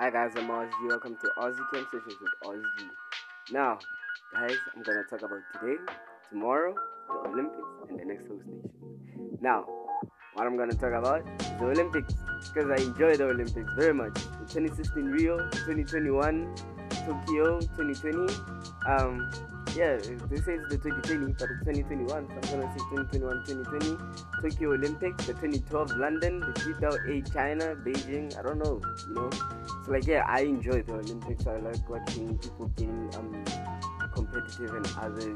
[0.00, 0.88] Hi guys, I'm Ozzy.
[0.88, 2.88] Welcome to Ozzy Camp Sessions with Ozzy.
[3.52, 3.78] Now,
[4.32, 5.76] guys, I'm gonna talk about today,
[6.30, 6.74] tomorrow,
[7.06, 9.36] the Olympics, and the next host nation.
[9.42, 9.66] Now,
[10.32, 12.14] what I'm gonna talk about is the Olympics
[12.48, 14.14] because I enjoy the Olympics very much.
[14.14, 16.54] The 2016 Rio, 2021
[17.04, 18.32] Tokyo, 2020.
[18.88, 19.30] Um,
[19.76, 19.96] yeah,
[20.28, 22.08] they say it's the 2020, but it's 2021.
[22.08, 23.96] So I'm gonna say 2021, 2020
[24.42, 28.38] Tokyo Olympics, the 2012 London, the 2008 China, Beijing.
[28.38, 29.30] I don't know, you know.
[29.84, 31.46] So like, yeah, I enjoy the Olympics.
[31.46, 33.44] I like watching people being um
[34.24, 35.34] competitive and other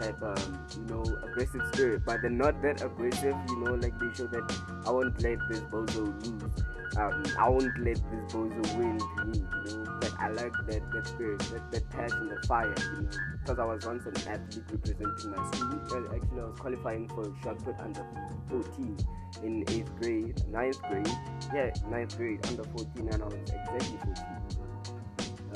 [0.00, 3.34] type um you know aggressive spirit, but they're not that aggressive.
[3.48, 6.64] You know, like they show that I won't let this bozo lose.
[6.96, 8.98] Um, I won't let this bozo win.
[9.34, 12.74] You know, like I like that that spirit, that, that passion, the fire.
[12.96, 15.80] You know, because I was once an athlete representing my school.
[15.90, 18.06] Well, actually, I was qualifying for shot put under
[18.48, 18.96] 14
[19.42, 21.08] in eighth grade, ninth grade.
[21.54, 24.44] Yeah, ninth grade, under 14, and I was exactly 14.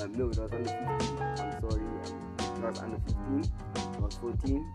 [0.00, 0.76] Um, no, it was under 15.
[0.78, 1.82] I'm sorry.
[1.82, 2.17] It
[2.68, 3.50] was under 15.
[3.74, 4.72] I was 14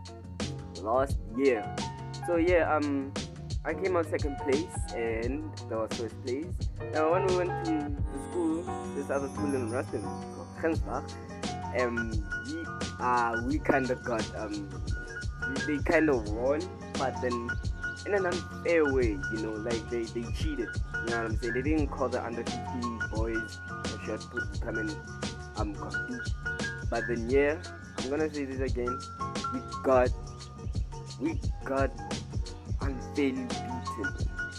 [0.81, 1.75] last year.
[2.27, 3.13] So yeah, um,
[3.65, 6.45] I came out second place, and that was first place.
[6.93, 8.63] Now when we went to the school,
[8.95, 11.11] this other school in Ruston, called Grensbach,
[11.79, 12.11] um,
[12.47, 12.65] we
[12.99, 14.69] uh we kind of got um,
[15.67, 16.61] they kind of won,
[16.97, 17.49] but then
[18.05, 20.67] in an unfair way, you know, like they, they cheated.
[20.93, 21.53] You know what I'm saying?
[21.53, 24.95] They didn't call the under 15 boys a shot put to come and
[25.57, 26.33] um compete.
[26.89, 27.57] But then yeah,
[28.03, 28.99] I'm gonna say this again.
[29.53, 30.09] We got
[31.21, 31.89] we got
[32.81, 33.49] unfairly beaten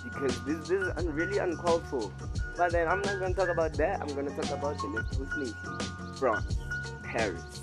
[0.04, 2.10] because this, this is really uncalled for.
[2.56, 4.00] But then I'm not gonna talk about that.
[4.00, 6.58] I'm gonna talk about the next host nation, France,
[7.02, 7.62] Paris.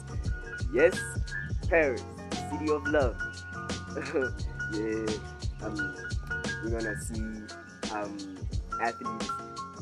[0.71, 0.99] Yes,
[1.67, 2.03] Paris,
[2.51, 3.17] city of love.
[4.73, 5.95] yeah, um,
[6.63, 7.23] we're gonna see
[7.91, 8.37] um
[8.79, 9.29] athletes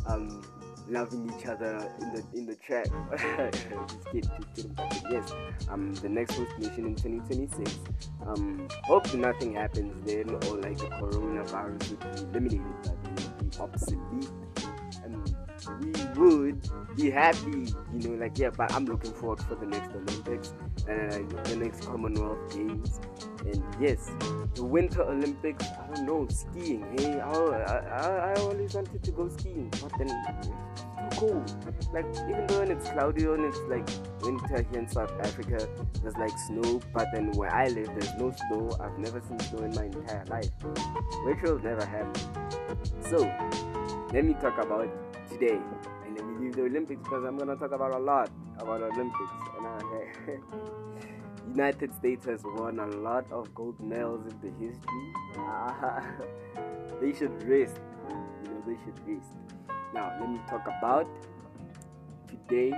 [0.07, 0.41] um
[0.89, 2.87] loving each other in the in the track.
[3.87, 4.69] just kidding, just
[5.09, 5.33] yes,
[5.69, 7.79] um, the next host nation in 2026.
[8.25, 13.51] Um, hope nothing happens then, or like the coronavirus would be eliminated, but it would
[13.51, 14.29] be obsolete.
[15.03, 15.28] And
[16.15, 18.49] we would be happy, you know, like yeah.
[18.49, 20.53] But I'm looking forward for the next Olympics
[20.89, 22.99] uh, the next Commonwealth Games.
[23.45, 24.11] And yes,
[24.55, 25.65] the Winter Olympics.
[25.65, 26.85] I don't know skiing.
[26.97, 30.55] Hey, I, I, I always wanted to go skiing, but then it's too
[31.19, 31.73] cold.
[31.93, 33.87] Like even though when it's cloudy and it's like
[34.21, 35.67] winter here in South Africa,
[36.01, 36.81] there's like snow.
[36.93, 38.77] But then where I live, there's no snow.
[38.81, 40.49] I've never seen snow in my entire life,
[41.25, 42.21] which will never happen.
[43.09, 43.19] So
[44.13, 44.89] let me talk about
[45.39, 45.59] today,
[46.05, 49.31] and let me leave the Olympics because I'm gonna talk about a lot about Olympics.
[49.57, 50.37] And I,
[51.47, 55.13] United States has won a lot of gold medals in the history.
[57.01, 57.77] They should rest.
[58.09, 59.31] You know, they should rest.
[59.93, 61.07] Now, let me talk about
[62.27, 62.71] today,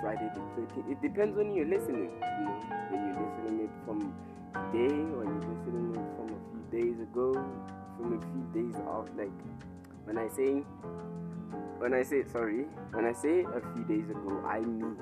[0.00, 0.90] Friday the 13th.
[0.90, 2.10] It depends when you're listening.
[2.22, 2.58] You know,
[2.88, 4.14] when you're listening it from
[4.54, 7.34] today, or you're listening it from a few days ago,
[7.98, 9.06] from a few days off.
[9.18, 9.36] Like
[10.06, 10.64] when I say,
[11.78, 14.96] when I say sorry, when I say a few days ago, I mean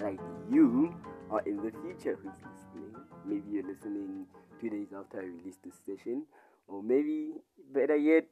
[0.00, 0.20] like
[0.50, 0.94] you
[1.30, 2.94] or in the future who's listening.
[3.24, 4.26] Maybe you're listening
[4.60, 6.22] two days after I release this session,
[6.68, 7.32] or maybe
[7.72, 8.26] better yet,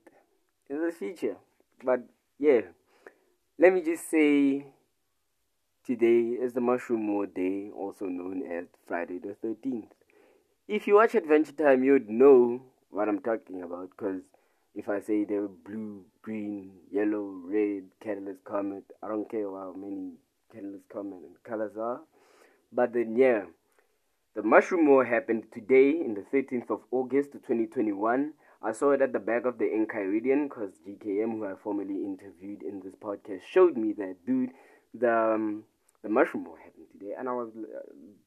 [0.70, 1.36] in the future.
[1.84, 2.00] But
[2.38, 2.60] yeah,
[3.58, 4.66] let me just say
[5.84, 9.88] today is the Mushroom War Day, also known as Friday the 13th.
[10.66, 14.22] If you watch Adventure Time, you'd know what I'm talking about because
[14.74, 20.12] if I say they're blue, green, yellow, red, catalyst comet, I don't care how many
[20.52, 22.00] catalyst comet and colors are.
[22.72, 23.42] But then, yeah,
[24.34, 28.32] the Mushroom War happened today in the 13th of August 2021.
[28.62, 32.62] I saw it at the back of the Enchiridion because GKM, who I formerly interviewed
[32.62, 34.50] in this podcast, showed me that dude.
[34.94, 35.64] The um,
[36.02, 37.80] the mushroom war happened today, and I was uh,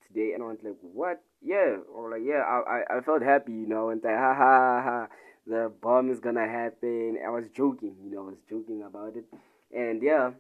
[0.07, 1.23] today, and I was like, "What?
[1.41, 4.81] Yeah?" Or like, "Yeah." I I, I felt happy, you know, and like, "Ha ha
[4.83, 5.07] ha."
[5.47, 7.17] The bomb is gonna happen.
[7.25, 9.25] I was joking, you know, I was joking about it,
[9.73, 10.31] and yeah,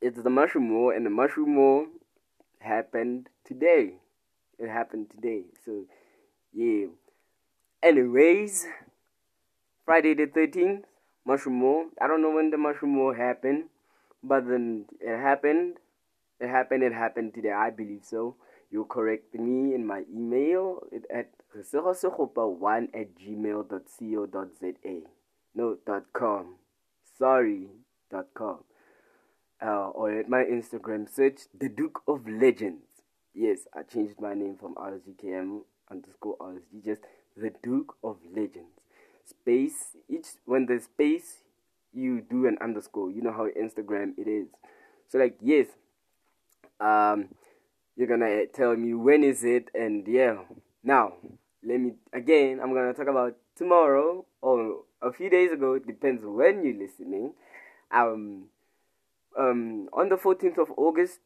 [0.00, 1.86] it's the mushroom war, and the mushroom war
[2.60, 3.94] happened today.
[4.58, 5.84] It happened today, so
[6.54, 6.86] yeah.
[7.82, 8.66] Anyways,
[9.84, 10.84] Friday the 13th,
[11.24, 11.86] Mushroom War.
[12.00, 13.64] I don't know when the Mushroom War happened,
[14.22, 15.76] but then it happened.
[16.40, 17.52] It happened, it happened today.
[17.52, 18.36] I believe so.
[18.70, 20.82] You correct me in my email
[21.14, 25.00] at one at gmail.co.za.
[25.54, 26.56] No, dot com.
[27.18, 27.68] Sorry,
[28.10, 28.58] dot com.
[29.60, 32.84] Uh, or at my Instagram search, The Duke of Legends.
[33.34, 36.84] Yes, I changed my name from RSGKM underscore RSG.
[36.84, 37.02] Just
[37.36, 38.80] The Duke of Legends.
[39.24, 41.42] Space, each, when the space,
[41.92, 43.10] you do an underscore.
[43.10, 44.48] You know how Instagram it is.
[45.08, 45.66] So like yes,
[46.80, 47.28] um,
[47.98, 50.36] you're gonna tell me when is it, and yeah.
[50.84, 51.14] Now
[51.64, 52.60] let me again.
[52.62, 55.74] I'm gonna talk about tomorrow or a few days ago.
[55.74, 57.32] It depends when you're listening.
[57.90, 58.44] Um,
[59.36, 61.18] um, on the 14th of August,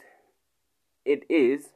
[1.05, 1.71] it is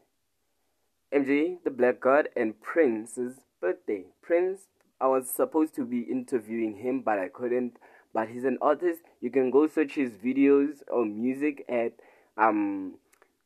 [1.12, 4.04] MJ the Black God and Prince's birthday.
[4.22, 4.62] Prince,
[4.98, 7.76] I was supposed to be interviewing him, but I couldn't.
[8.14, 9.02] But he's an artist.
[9.20, 11.92] You can go search his videos or music at
[12.38, 12.94] um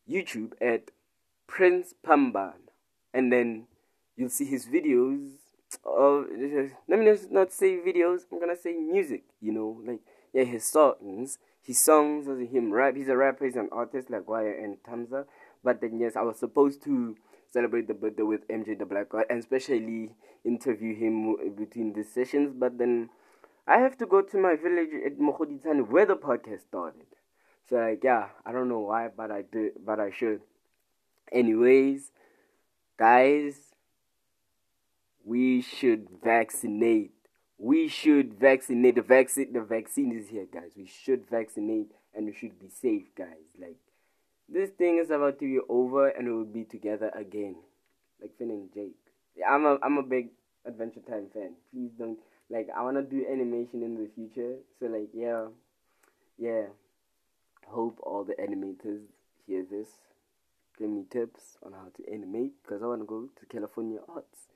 [0.08, 0.92] YouTube at
[1.50, 2.70] Prince Pamban,
[3.12, 3.66] and then
[4.16, 5.32] you'll see his videos.
[5.84, 6.26] Of
[6.88, 8.20] let me not say videos.
[8.30, 9.24] I'm gonna say music.
[9.40, 10.00] You know, like
[10.32, 12.94] yeah, his songs, his songs, him rap.
[12.94, 13.46] He's a rapper.
[13.46, 15.26] He's an artist like Wire and Tamza.
[15.64, 17.16] But then yes, I was supposed to
[17.52, 20.10] celebrate the birthday with MJ the Black God and especially
[20.44, 22.54] interview him between the sessions.
[22.56, 23.10] But then
[23.66, 27.06] I have to go to my village at Mogoditane where the podcast started.
[27.68, 30.42] So like yeah, I don't know why, but I did, but I should.
[31.32, 32.10] Anyways,
[32.98, 33.54] guys,
[35.24, 37.12] we should vaccinate.
[37.58, 38.96] We should vaccinate.
[38.96, 40.72] The vaccine, the vaccine is here, guys.
[40.76, 43.46] We should vaccinate and we should be safe, guys.
[43.60, 43.76] Like
[44.48, 47.56] this thing is about to be over and we will be together again,
[48.20, 48.96] like Finn and Jake.
[49.36, 50.30] Yeah, I'm a I'm a big
[50.66, 51.52] Adventure Time fan.
[51.72, 52.18] Please don't
[52.48, 54.56] like I wanna do animation in the future.
[54.78, 55.46] So like yeah,
[56.38, 56.66] yeah.
[57.66, 59.02] Hope all the animators
[59.46, 59.86] hear this.
[60.80, 64.48] Give me tips on how to animate because I wanna go to California Arts.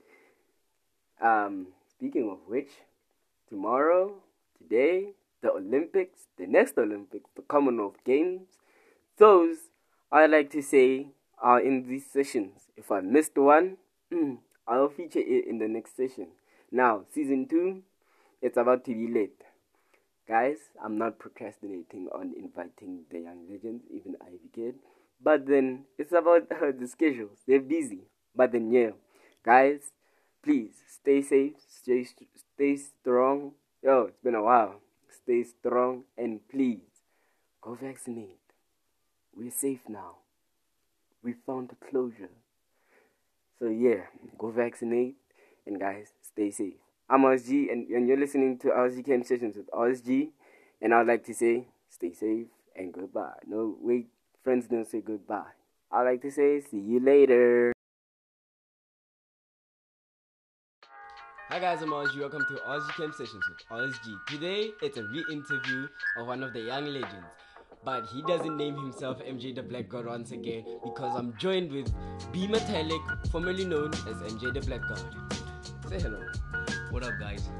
[1.20, 2.70] Um, speaking of which,
[3.50, 4.14] tomorrow,
[4.56, 5.10] today,
[5.42, 8.48] the Olympics, the next Olympics, the Commonwealth Games,
[9.18, 9.68] those
[10.10, 11.08] I like to say
[11.42, 12.70] are in these sessions.
[12.74, 13.76] If I missed one,
[14.10, 16.28] mm, I'll feature it in the next session.
[16.72, 17.82] Now, season two,
[18.40, 19.42] it's about to be late.
[20.26, 24.74] Guys, I'm not procrastinating on inviting the young legends, even Ivy Kid.
[25.20, 27.38] But then it's about uh, the schedules.
[27.46, 28.02] They're busy.
[28.34, 28.90] But then yeah,
[29.44, 29.92] guys,
[30.42, 32.06] please stay safe, stay
[32.54, 33.52] stay strong.
[33.82, 34.80] Yo, it's been a while.
[35.08, 36.80] Stay strong and please
[37.60, 38.38] go vaccinate.
[39.34, 40.16] We're safe now.
[41.22, 42.30] We found a closure.
[43.58, 44.06] So yeah,
[44.36, 45.16] go vaccinate
[45.66, 46.74] and guys, stay safe.
[47.08, 50.30] I'm OSG and, and you're listening to OSG Camp Sessions with OSG
[50.82, 52.46] and I'd like to say stay safe
[52.76, 53.38] and goodbye.
[53.46, 54.08] No wait,
[54.44, 55.56] friends don't say goodbye.
[55.90, 57.72] I'd like to say see you later.
[61.48, 62.20] Hi guys, I'm OSG.
[62.20, 64.26] Welcome to OSG Camp Sessions with OSG.
[64.28, 65.88] Today, it's a re-interview
[66.18, 67.32] of one of the young legends
[67.84, 71.92] but he doesn't name himself MJ the Black God once again because I'm joined with
[72.32, 75.04] B Metallic, formerly known as MJ the Black God.
[75.90, 76.22] Say hello.
[76.90, 77.50] What up, guys?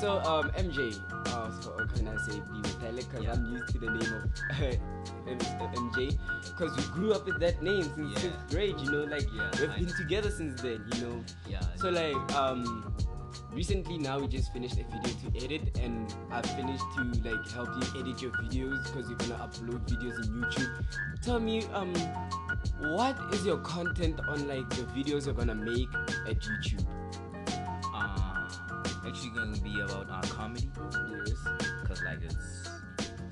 [0.00, 3.08] So, um, MJ, uh, so can I say B Metallic?
[3.08, 3.32] Because yeah.
[3.32, 8.12] I'm used to the name of MJ because we grew up with that name since
[8.12, 8.18] yeah.
[8.18, 9.96] fifth grade, you know, like yeah, we've I been know.
[9.96, 11.24] together since then, you know.
[11.48, 11.60] Yeah.
[11.76, 12.94] So, like, um,
[13.52, 17.68] recently now we just finished a video to edit and i finished to like help
[17.68, 20.84] you edit your videos because you're gonna upload videos in youtube
[21.22, 21.92] tell me um
[22.94, 25.88] what is your content on like the videos you're gonna make
[26.28, 27.25] at youtube uh
[29.06, 30.68] actually gonna be about uh, comedy
[31.10, 31.32] yes
[31.82, 32.68] because like it's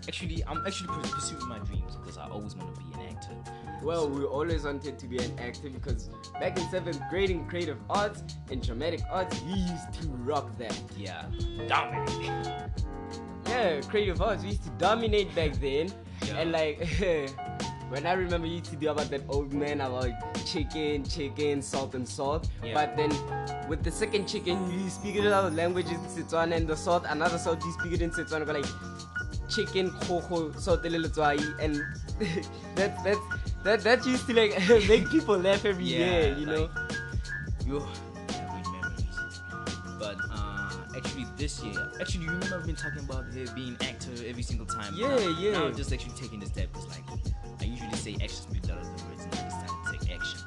[0.07, 3.37] actually i'm actually pursuing my dreams because i always want to be an actor
[3.85, 6.09] well, we always wanted to be an actor because
[6.41, 10.81] back in seventh grade in creative arts and dramatic arts, we used to rock that.
[10.97, 11.27] Yeah,
[11.69, 12.49] dominate.
[13.47, 15.93] yeah, creative arts, we used to dominate back then.
[16.27, 16.37] Yeah.
[16.39, 16.79] And like,
[17.91, 20.11] when I remember, you used to do about that old man about
[20.47, 22.49] chicken, chicken, salt and salt.
[22.63, 22.75] Yeah.
[22.75, 23.11] But then
[23.69, 27.05] with the second chicken, you speak it in other languages in Setswana, and the salt,
[27.09, 28.67] another salt, you speak it in Setswana, like
[29.49, 30.95] chicken, koko, salt, and
[32.75, 33.19] that, that's
[33.65, 34.57] that that used to like
[34.89, 36.69] make people laugh every yeah, day, you know.
[37.67, 37.83] good
[38.73, 39.41] memories.
[39.99, 43.25] But uh, actually, this year, actually, you remember I've been talking about
[43.55, 44.95] being actor every single time.
[44.95, 45.53] Yeah, now, yeah.
[45.53, 46.69] Now I'm just actually taking the step.
[46.75, 47.34] It's like
[47.65, 50.41] I usually say action speaks louder than words, and I decided to take action.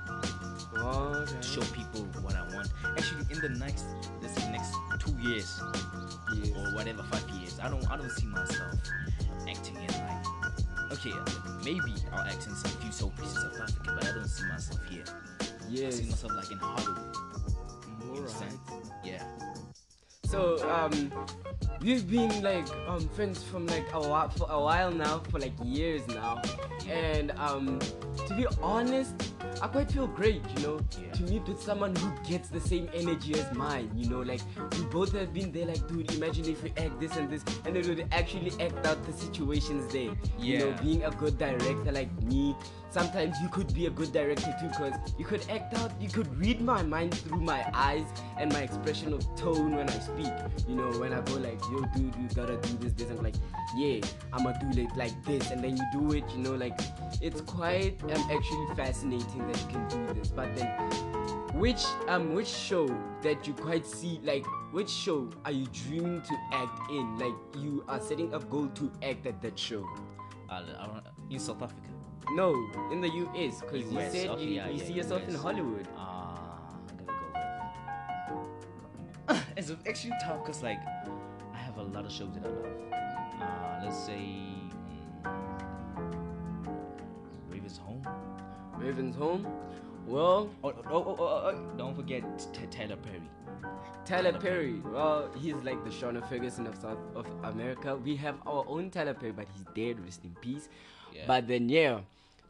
[0.77, 1.41] Okay.
[1.41, 2.69] Show people what I want.
[2.95, 3.85] Actually, in the next,
[4.21, 5.59] let's say next two years,
[6.35, 6.51] yes.
[6.55, 8.75] or whatever, five years, I don't, I don't see myself
[9.49, 10.27] acting in like
[10.91, 11.11] okay,
[11.63, 14.79] maybe I'll act in some few soap pieces of Africa, but I don't see myself
[14.89, 15.03] here.
[15.69, 15.87] Yeah.
[15.87, 17.15] I see myself like in Hollywood.
[18.09, 18.53] Alright.
[19.03, 19.23] Yeah.
[20.25, 21.11] So um,
[21.81, 25.53] we've been like um friends from like a while for a while now, for like
[25.63, 26.41] years now,
[26.89, 27.79] and um,
[28.27, 29.26] to be honest,
[29.61, 31.11] I quite feel great, you know, Yeah.
[31.13, 34.41] to meet with someone who gets the same energy as mine, you know, like
[34.77, 37.75] we both have been there, like, dude, imagine if we act this and this, and
[37.75, 40.11] it would actually act out the situations there.
[40.39, 42.55] You know, being a good director like me,
[42.89, 46.27] sometimes you could be a good director too, because you could act out, you could
[46.37, 48.05] read my mind through my eyes
[48.37, 50.31] and my expression of tone when I speak.
[50.67, 53.35] You know, when I go like, yo, dude, you gotta do this, this, I'm like,
[53.75, 54.01] yeah,
[54.33, 56.79] I'ma do it like this, and then you do it, you know, like,
[57.21, 60.29] it's quite um, actually fascinating that you can do this.
[60.29, 60.67] But then,
[61.53, 62.87] which um which show
[63.21, 67.17] that you quite see like which show are you dreaming to act in?
[67.17, 69.87] Like you are setting a goal to act at that show.
[70.49, 70.63] Uh,
[71.29, 71.89] in South Africa.
[72.31, 72.53] No,
[72.91, 75.87] in the US, because you said okay, you, yeah, you yeah, see yourself in Hollywood.
[75.97, 77.19] Ah, I'm gonna
[79.27, 80.79] go it's actually tough because like
[81.53, 82.65] I have a lot of shows that I love.
[83.41, 84.56] Uh, let's say
[88.77, 89.45] Raven's Home.
[90.05, 92.23] Well, Oh, oh, oh, oh, oh, oh, don't forget
[92.71, 93.21] Tyler Perry.
[94.05, 94.79] Tyler Perry.
[94.85, 97.95] Well, he's like the Shona Ferguson of South of America.
[97.97, 99.99] We have our own Tyler Perry, but he's dead.
[100.03, 100.69] Rest in peace.
[101.13, 101.23] Yeah.
[101.27, 101.99] But then yeah,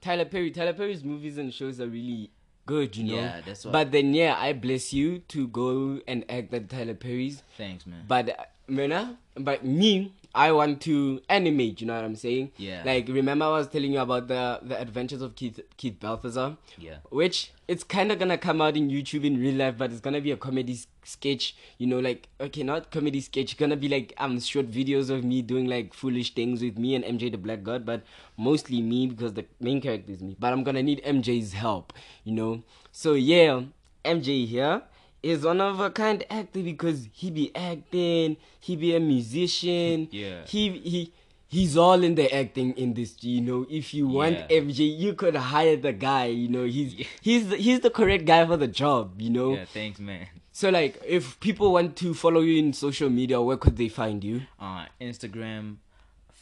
[0.01, 0.51] Tyler Perry.
[0.51, 2.29] Tyler Perry's movies and shows are really
[2.67, 3.21] good, you know.
[3.21, 6.93] Yeah, that's why- But then yeah, I bless you to go and act at Tyler
[6.93, 7.41] Perry's.
[7.57, 8.03] Thanks, man.
[8.07, 11.81] But uh, Mena, but me, I want to animate.
[11.81, 12.51] You know what I'm saying?
[12.57, 12.83] Yeah.
[12.85, 16.57] Like remember I was telling you about the the adventures of Keith Keith Balthazar.
[16.77, 16.97] Yeah.
[17.09, 20.21] Which it's kind of gonna come out in YouTube in real life, but it's gonna
[20.21, 21.55] be a comedy sketch.
[21.77, 23.57] You know, like okay, not comedy sketch.
[23.57, 27.03] Gonna be like um short videos of me doing like foolish things with me and
[27.03, 28.03] MJ the Black God, but
[28.37, 30.35] mostly me because the main character is me.
[30.39, 31.93] But I'm gonna need MJ's help.
[32.23, 32.63] You know.
[32.91, 33.63] So yeah,
[34.05, 34.83] MJ here
[35.23, 40.07] is one of a kind actor because he be acting, he be a musician.
[40.11, 40.45] Yeah.
[40.47, 41.11] He he
[41.47, 43.65] he's all in the acting industry, you know.
[43.69, 44.59] If you want Yeah.
[44.61, 46.65] MJ, you could hire the guy, you know.
[46.65, 49.55] He's he's the, he's the correct guy for the job, you know.
[49.55, 50.27] Yeah, thanks, man.
[50.51, 54.23] So like if people want to follow you in social media, where could they find
[54.23, 54.41] you?
[54.59, 55.77] Uh, Instagram,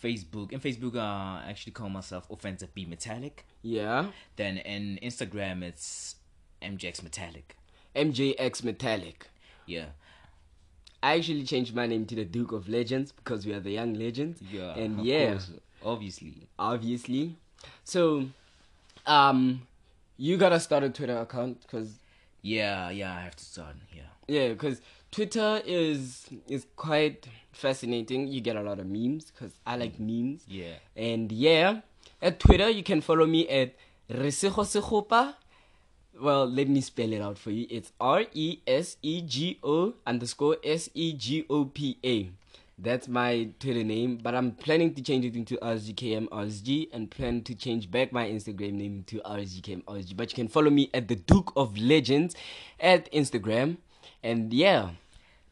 [0.04, 0.52] Facebook.
[0.54, 1.00] and Facebook, uh,
[1.44, 3.46] I actually call myself Offensive B Metallic.
[3.62, 4.08] Yeah.
[4.36, 6.16] Then in Instagram, it's
[6.62, 7.58] MJX Metallic.
[7.96, 9.28] MJX Metallic.
[9.66, 9.86] Yeah.
[11.02, 13.94] I actually changed my name to the Duke of Legends because we are the young
[13.94, 14.42] legends.
[14.52, 14.76] Yeah.
[14.76, 15.32] And yeah.
[15.32, 15.52] course,
[15.84, 16.48] obviously.
[16.58, 17.36] obviously.
[17.84, 18.26] So,
[19.06, 19.68] um,
[20.18, 22.00] you gotta start a Twitter account because
[22.42, 23.76] Yeah, yeah, I have to start.
[23.96, 24.04] Yeah.
[24.28, 28.28] yeah, because Twitter is is quite fascinating.
[28.28, 30.44] You get a lot of memes because I like memes.
[30.48, 30.76] Yeah.
[30.96, 31.82] And yeah,
[32.22, 33.76] at Twitter you can follow me at
[34.12, 35.36] Resegosegopa.
[36.20, 37.68] Well, let me spell it out for you.
[37.70, 42.30] It's R E S E G O underscore S E G O P A.
[42.78, 47.42] That's my Twitter name, but I'm planning to change it into RSGKM RSG and plan
[47.44, 50.16] to change back my Instagram name to RSGKM RSG.
[50.18, 52.36] But you can follow me at the Duke of Legends
[52.80, 53.78] at Instagram.
[54.22, 54.90] And yeah,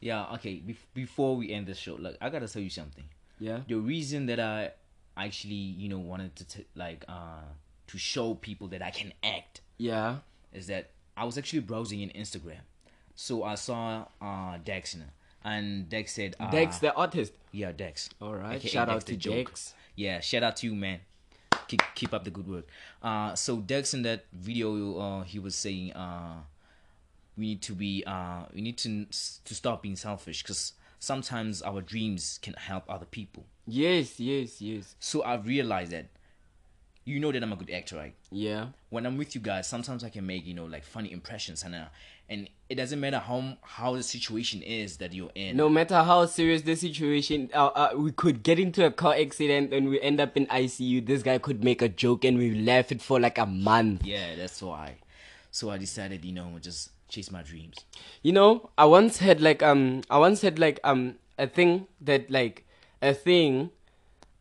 [0.01, 0.62] Yeah, okay.
[0.65, 3.05] Bef- before we end the show, look, I gotta tell you something.
[3.39, 4.72] yeah, The reason that I
[5.15, 7.43] actually, you know, wanted to t- like uh
[7.88, 10.17] to show people that I can act yeah,
[10.53, 12.62] is that I was actually browsing in Instagram,
[13.15, 14.95] so I saw uh Dex,
[15.43, 17.33] and Dex said, uh, Dex the artist.
[17.51, 18.10] yeah, Dex.
[18.22, 19.15] All right, aka shout Dex out to.
[19.17, 19.74] Dex.
[19.95, 21.00] Yeah, shout out to you, man.
[21.67, 22.67] Keep, keep up the good work.
[23.01, 26.41] Uh, so Dex in that video, uh, he was saying, uh,
[27.38, 29.05] we need to be, uh, we need to
[29.45, 33.45] to stop being selfish because sometimes our dreams can help other people.
[33.65, 34.95] Yes, yes, yes.
[35.00, 36.07] So I realized that,
[37.05, 38.15] you know that I'm a good actor, right?
[38.31, 38.67] Yeah.
[38.89, 41.75] When I'm with you guys, sometimes I can make you know like funny impressions, and
[41.75, 41.86] uh,
[42.29, 45.57] and it doesn't matter how how the situation is that you're in.
[45.57, 49.74] No matter how serious the situation, uh, uh, we could get into a car accident
[49.74, 51.05] and we end up in ICU.
[51.05, 54.05] This guy could make a joke and we laugh it for like a month.
[54.05, 54.95] Yeah, that's why.
[55.51, 57.77] So I decided, you know, just chase my dreams.
[58.24, 62.31] You know, I once had like um, I once had like um a thing that
[62.31, 62.65] like
[63.01, 63.69] a thing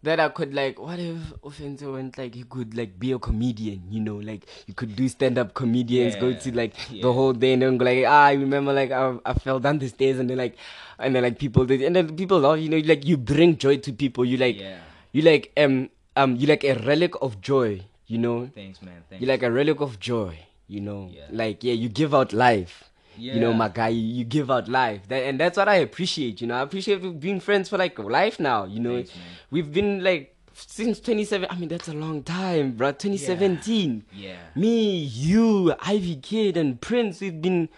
[0.02, 0.78] that I could like.
[0.80, 3.82] What if Offenso went like he could like be a comedian?
[3.90, 7.02] You know, like you could do stand up comedians, go to like yeah.
[7.02, 9.78] the whole day and then go like ah, I remember like I, I fell down
[9.78, 10.56] the stairs and then like
[10.98, 13.76] and then like people did and then people love you know like you bring joy
[13.78, 14.24] to people.
[14.24, 14.78] You like Yeah.
[15.12, 17.82] you like um um you like a relic of joy.
[18.06, 19.02] You know, Thanks, man.
[19.08, 19.22] Thanks.
[19.22, 20.38] you like a relic of joy.
[20.68, 21.26] You know, Yeah.
[21.30, 22.90] like yeah, you give out life.
[23.16, 26.40] You know, my guy, you, you give out life, that, and that's what I appreciate.
[26.40, 28.64] You know, I appreciate we've friends for like life now.
[28.64, 29.12] You know, Thanks,
[29.50, 31.48] we've been like since 27.
[31.50, 32.92] I mean, that's a long time, bro.
[32.92, 34.04] 2017.
[34.12, 34.36] Yeah.
[34.54, 37.20] Me, you, Ivy Kid, and Prince.
[37.20, 37.68] We've been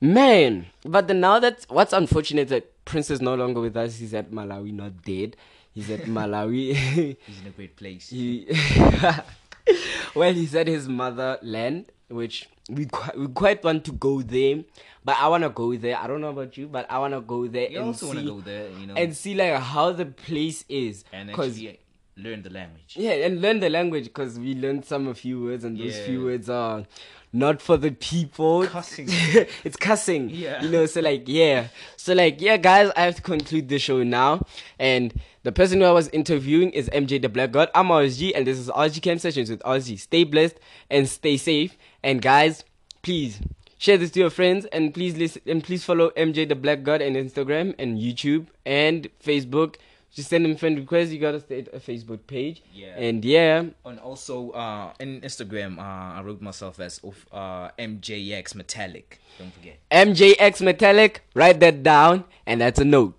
[0.00, 0.66] man.
[0.84, 3.96] But then now that what's unfortunate that Prince is no longer with us.
[3.96, 5.36] He's at Malawi, not dead.
[5.72, 6.74] He's at Malawi.
[6.74, 8.10] He's in a great place.
[8.10, 8.46] He,
[10.14, 14.62] well, he's at his motherland, which we quite, we quite want to go there,
[15.04, 15.96] but I want to go there.
[15.96, 18.18] I don't know about you, but I want to go there You and also see
[18.18, 21.72] to go there, you know, and see like how the place is, and actually uh,
[22.16, 22.94] learn the language.
[22.96, 26.24] yeah, and learn the language because we learned some a few words, and those few
[26.24, 26.84] words are
[27.32, 28.66] not for the people.
[28.66, 29.06] Cussing.
[29.64, 30.28] it's cussing.
[30.30, 30.62] Yeah.
[30.62, 31.68] You know, so like yeah.
[31.96, 34.46] So like yeah, guys, I have to conclude the show now.
[34.78, 37.68] And the person who I was interviewing is MJ the Black God.
[37.74, 39.98] I'm RSG and this is RSG Camp Sessions with RSG.
[39.98, 40.58] Stay blessed
[40.88, 41.76] and stay safe.
[42.02, 42.64] And guys,
[43.02, 43.40] please
[43.76, 47.02] share this to your friends and please listen and please follow MJ the Black God
[47.02, 49.76] on Instagram and YouTube and Facebook.
[50.14, 51.10] Just send him friend requests.
[51.10, 52.62] You gotta stay a Facebook page.
[52.72, 52.94] Yeah.
[52.98, 59.18] And yeah, And also uh, in Instagram, uh, I wrote myself as uh, MJX Metallic.
[59.38, 59.78] Don't forget.
[59.90, 61.24] MJX Metallic.
[61.34, 63.16] Write that down, and that's a note.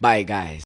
[0.00, 0.65] Bye, guys.